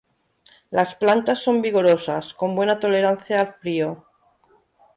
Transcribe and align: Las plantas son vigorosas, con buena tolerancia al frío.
Las 0.71 0.95
plantas 0.95 1.43
son 1.43 1.61
vigorosas, 1.61 2.33
con 2.33 2.55
buena 2.55 2.79
tolerancia 2.79 3.39
al 3.39 3.53
frío. 3.53 4.05